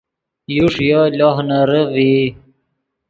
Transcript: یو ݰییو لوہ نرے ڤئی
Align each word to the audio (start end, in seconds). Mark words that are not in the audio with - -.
یو 0.55 0.65
ݰییو 0.73 1.01
لوہ 1.17 1.41
نرے 1.47 1.81
ڤئی 1.93 2.21